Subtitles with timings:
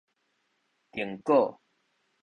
[0.95, 1.61] 𠕇 果